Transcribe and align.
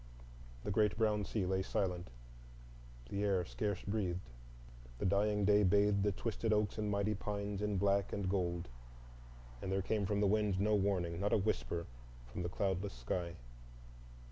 The 0.63 0.71
great 0.71 0.97
brown 0.97 1.25
sea 1.25 1.45
lay 1.45 1.61
silent. 1.61 2.07
The 3.09 3.23
air 3.23 3.45
scarce 3.45 3.83
breathed. 3.83 4.31
The 4.97 5.05
dying 5.05 5.45
day 5.45 5.61
bathed 5.61 6.01
the 6.01 6.11
twisted 6.11 6.51
oaks 6.51 6.79
and 6.79 6.89
mighty 6.89 7.13
pines 7.13 7.61
in 7.61 7.77
black 7.77 8.11
and 8.11 8.27
gold. 8.27 8.67
There 9.61 9.83
came 9.83 10.07
from 10.07 10.19
the 10.19 10.25
wind 10.25 10.59
no 10.59 10.73
warning, 10.73 11.19
not 11.19 11.33
a 11.33 11.37
whisper 11.37 11.85
from 12.25 12.41
the 12.41 12.49
cloudless 12.49 12.93
sky. 12.93 13.35